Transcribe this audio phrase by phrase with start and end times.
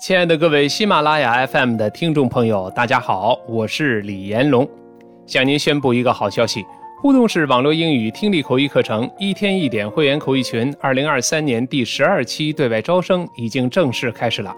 [0.00, 4.66] 亲爱的各位喜马拉雅 FM 的听众朋友，大家好，我是李延龙，
[5.26, 6.64] 向您宣布一个好消息：
[7.02, 14.54] 互动式网络英语听力口语课程一天一点会员口语群二零二三年第十二期对外招生已经正式开始了。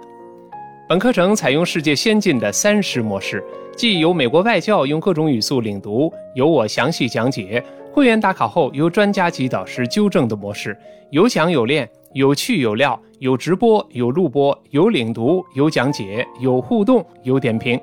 [0.87, 3.43] 本课程采用世界先进的三师模式，
[3.75, 10.77] 既有美国外教用各种语速领读，有我详细讲解，会员打卡后由专家级导师纠正的模式，
[11.09, 11.89] 有讲有练。
[12.13, 17.79] 有趣有料，有直播，有录播，有领读，有讲解，有互动，有点评。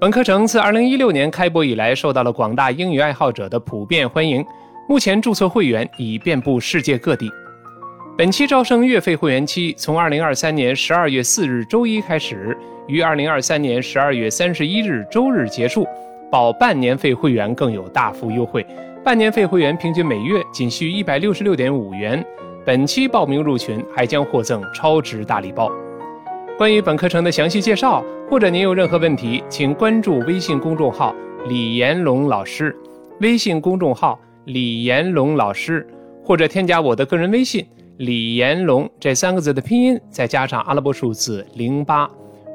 [0.00, 4.42] 本课程自2016年开播以来，受到了广大英语爱好者的普遍欢迎。
[4.88, 7.30] 目前注册会员已遍布世界各地。
[8.16, 12.56] 本期招生月费会员期从2023年12月4日周一开始，
[12.88, 15.86] 于2023年12月31日周日结束。
[16.32, 18.64] 保半年费会员更有大幅优惠，
[19.04, 22.24] 半年费会员平均每月仅需166.5元。
[22.62, 25.72] 本期报名入群还将获赠超值大礼包。
[26.58, 31.14] 关于本课程的详细介绍，或者您有任何问题，请关注微信公众号
[31.48, 32.76] “李延龙老师”，
[33.20, 35.86] 微信公众号“李延龙老师”，
[36.22, 42.06] 或者添加我的个人微信“李延龙”这三个字的拼音，再加上阿拉伯数字零八。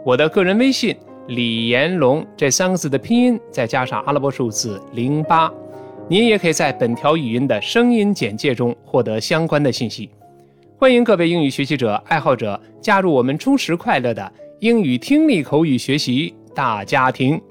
[0.06, 5.52] 我的个人微信“李延龙”这三个字的拼音，再加上阿拉伯数字零八。
[6.08, 10.08] 您也可以在本条语音的声音简介中获得相关的信息。
[10.78, 17.42] 欢迎各位英语学习者、爱好者加入我们充实快乐的英语听力口语学习大家庭。